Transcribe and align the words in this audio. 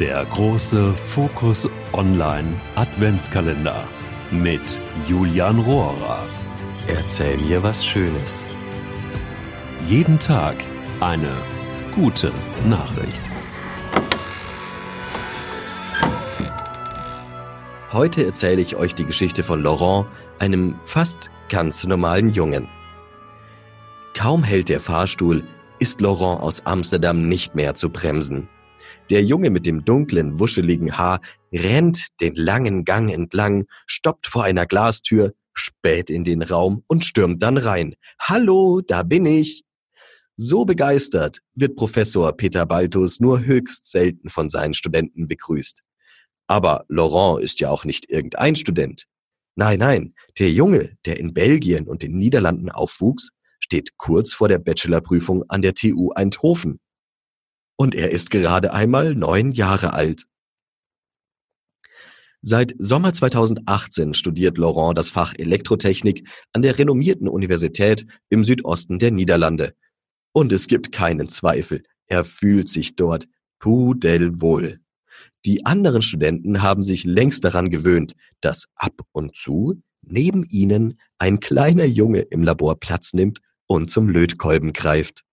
Der 0.00 0.24
große 0.24 0.94
Fokus 0.94 1.68
Online 1.92 2.58
Adventskalender 2.74 3.86
mit 4.30 4.80
Julian 5.06 5.58
Rohrer. 5.58 6.24
Erzähl 6.88 7.36
mir 7.36 7.62
was 7.62 7.84
Schönes. 7.84 8.48
Jeden 9.86 10.18
Tag 10.18 10.56
eine 11.00 11.30
gute 11.94 12.32
Nachricht. 12.66 13.20
Heute 17.92 18.24
erzähle 18.24 18.62
ich 18.62 18.76
euch 18.76 18.94
die 18.94 19.04
Geschichte 19.04 19.42
von 19.42 19.62
Laurent, 19.62 20.06
einem 20.38 20.76
fast 20.86 21.30
ganz 21.50 21.86
normalen 21.86 22.30
Jungen. 22.30 22.70
Kaum 24.14 24.44
hält 24.44 24.70
der 24.70 24.80
Fahrstuhl, 24.80 25.44
ist 25.78 26.00
Laurent 26.00 26.40
aus 26.40 26.64
Amsterdam 26.64 27.28
nicht 27.28 27.54
mehr 27.54 27.74
zu 27.74 27.90
bremsen. 27.90 28.48
Der 29.10 29.24
Junge 29.24 29.50
mit 29.50 29.66
dem 29.66 29.84
dunklen, 29.84 30.38
wuscheligen 30.38 30.96
Haar 30.96 31.20
rennt 31.52 32.06
den 32.20 32.36
langen 32.36 32.84
Gang 32.84 33.12
entlang, 33.12 33.66
stoppt 33.88 34.28
vor 34.28 34.44
einer 34.44 34.66
Glastür, 34.66 35.34
späht 35.52 36.10
in 36.10 36.22
den 36.22 36.42
Raum 36.42 36.84
und 36.86 37.04
stürmt 37.04 37.42
dann 37.42 37.58
rein. 37.58 37.96
Hallo, 38.20 38.80
da 38.86 39.02
bin 39.02 39.26
ich. 39.26 39.64
So 40.36 40.64
begeistert 40.64 41.40
wird 41.54 41.74
Professor 41.74 42.32
Peter 42.36 42.64
Baltus 42.66 43.18
nur 43.18 43.40
höchst 43.40 43.90
selten 43.90 44.30
von 44.30 44.48
seinen 44.48 44.74
Studenten 44.74 45.26
begrüßt. 45.26 45.80
Aber 46.46 46.84
Laurent 46.88 47.42
ist 47.42 47.58
ja 47.58 47.68
auch 47.68 47.84
nicht 47.84 48.08
irgendein 48.10 48.54
Student. 48.54 49.06
Nein, 49.56 49.80
nein, 49.80 50.14
der 50.38 50.52
Junge, 50.52 50.96
der 51.04 51.18
in 51.18 51.34
Belgien 51.34 51.88
und 51.88 52.02
den 52.02 52.16
Niederlanden 52.16 52.70
aufwuchs, 52.70 53.30
steht 53.58 53.96
kurz 53.96 54.32
vor 54.32 54.48
der 54.48 54.60
Bachelorprüfung 54.60 55.44
an 55.48 55.62
der 55.62 55.74
TU 55.74 56.12
Eindhoven 56.12 56.78
und 57.80 57.94
er 57.94 58.10
ist 58.10 58.30
gerade 58.30 58.74
einmal 58.74 59.14
neun 59.14 59.52
Jahre 59.52 59.94
alt. 59.94 60.26
Seit 62.42 62.74
Sommer 62.78 63.14
2018 63.14 64.12
studiert 64.12 64.58
Laurent 64.58 64.98
das 64.98 65.08
Fach 65.08 65.32
Elektrotechnik 65.34 66.28
an 66.52 66.60
der 66.60 66.78
renommierten 66.78 67.26
Universität 67.26 68.04
im 68.28 68.44
Südosten 68.44 68.98
der 68.98 69.12
Niederlande. 69.12 69.72
Und 70.32 70.52
es 70.52 70.66
gibt 70.66 70.92
keinen 70.92 71.30
Zweifel, 71.30 71.82
er 72.06 72.26
fühlt 72.26 72.68
sich 72.68 72.96
dort 72.96 73.28
pudelwohl. 73.60 74.80
Die 75.46 75.64
anderen 75.64 76.02
Studenten 76.02 76.60
haben 76.60 76.82
sich 76.82 77.04
längst 77.04 77.44
daran 77.44 77.70
gewöhnt, 77.70 78.12
dass 78.42 78.66
ab 78.74 79.00
und 79.12 79.34
zu 79.34 79.80
neben 80.02 80.44
ihnen 80.44 81.00
ein 81.16 81.40
kleiner 81.40 81.86
Junge 81.86 82.20
im 82.20 82.42
Labor 82.42 82.78
Platz 82.78 83.14
nimmt 83.14 83.40
und 83.66 83.90
zum 83.90 84.10
Lötkolben 84.10 84.74
greift. 84.74 85.24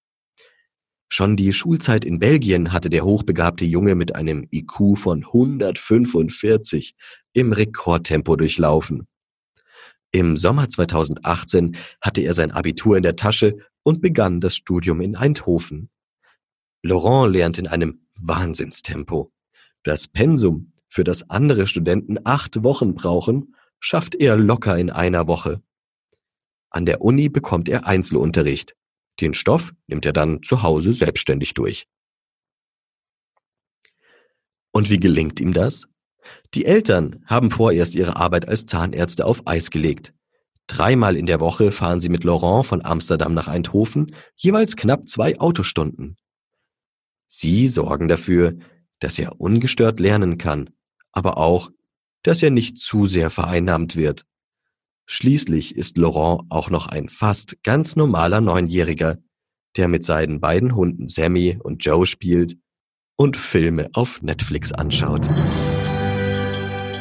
Schon 1.10 1.38
die 1.38 1.54
Schulzeit 1.54 2.04
in 2.04 2.20
Belgien 2.20 2.74
hatte 2.74 2.90
der 2.90 3.06
hochbegabte 3.06 3.66
Junge 3.66 3.96
mit 3.96 4.16
einem 4.16 4.48
IQ 4.52 4.98
von 4.98 5.24
145 5.26 6.96
im 7.34 7.54
Rekordtempo 7.54 8.36
durchlaufen. 8.36 9.08
Im 10.12 10.38
Sommer 10.38 10.68
2018 10.68 11.78
hatte 12.02 12.22
er 12.22 12.34
sein 12.34 12.52
Abitur 12.52 12.98
in 12.98 13.04
der 13.04 13.16
Tasche 13.16 13.58
und 13.84 14.02
begann 14.02 14.42
das 14.42 14.56
Studium 14.56 15.00
in 15.02 15.16
Eindhoven. 15.16 15.90
Laurent 16.84 17.34
lernt 17.34 17.58
in 17.58 17.68
einem 17.68 18.02
Wahnsinnstempo. 18.20 19.32
Das 19.84 20.08
Pensum, 20.08 20.74
für 20.90 21.04
das 21.04 21.30
andere 21.30 21.68
Studenten 21.68 22.18
acht 22.26 22.64
Wochen 22.64 22.96
brauchen, 22.96 23.56
schafft 23.80 24.16
er 24.16 24.36
locker 24.36 24.78
in 24.78 24.90
einer 24.90 25.28
Woche. 25.28 25.62
An 26.70 26.86
der 26.86 27.02
Uni 27.02 27.30
bekommt 27.30 27.70
er 27.70 27.88
Einzelunterricht. 27.88 28.76
Den 29.20 29.34
Stoff 29.34 29.74
nimmt 29.88 30.06
er 30.06 30.14
dann 30.14 30.44
zu 30.44 30.64
Hause 30.64 30.94
selbstständig 30.94 31.54
durch. 31.54 31.88
Und 34.72 34.90
wie 34.90 35.00
gelingt 35.00 35.40
ihm 35.40 35.54
das? 35.54 35.88
Die 36.54 36.66
Eltern 36.66 37.24
haben 37.26 37.52
vorerst 37.52 37.96
ihre 37.96 38.18
Arbeit 38.18 38.48
als 38.48 38.66
Zahnärzte 38.66 39.26
auf 39.26 39.48
Eis 39.48 39.72
gelegt. 39.72 40.14
Dreimal 40.68 41.16
in 41.16 41.26
der 41.26 41.40
Woche 41.40 41.72
fahren 41.72 42.02
sie 42.02 42.10
mit 42.10 42.24
Laurent 42.24 42.66
von 42.66 42.84
Amsterdam 42.84 43.34
nach 43.34 43.48
Eindhoven, 43.48 44.14
jeweils 44.36 44.76
knapp 44.76 45.08
zwei 45.08 45.40
Autostunden. 45.40 46.18
Sie 47.26 47.68
sorgen 47.70 48.08
dafür, 48.08 48.58
dass 49.00 49.18
er 49.18 49.40
ungestört 49.40 50.00
lernen 50.00 50.38
kann, 50.38 50.70
aber 51.12 51.38
auch, 51.38 51.72
dass 52.24 52.44
er 52.44 52.52
nicht 52.52 52.80
zu 52.80 53.06
sehr 53.06 53.30
vereinnahmt 53.30 53.96
wird. 53.96 54.26
Schließlich 55.10 55.76
ist 55.78 55.98
Laurent 55.98 56.42
auch 56.50 56.70
noch 56.70 56.88
ein 56.88 57.08
fast 57.08 57.64
ganz 57.64 57.96
normaler 57.96 58.42
Neunjähriger, 58.42 59.18
der 59.78 59.88
mit 59.88 60.04
seinen 60.04 60.42
beiden 60.42 60.76
Hunden 60.76 61.08
Sammy 61.08 61.58
und 61.64 61.84
Joe 61.84 62.06
spielt 62.06 62.58
und 63.16 63.38
Filme 63.38 63.90
auf 63.94 64.22
Netflix 64.22 64.74
anschaut. 64.74 65.26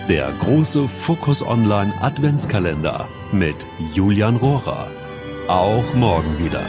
Der 0.09 0.33
große 0.41 0.87
Fokus 0.87 1.43
Online 1.43 1.93
Adventskalender 2.01 3.09
mit 3.33 3.67
Julian 3.93 4.37
Rohrer. 4.37 4.89
Auch 5.49 5.95
morgen 5.95 6.39
wieder. 6.39 6.65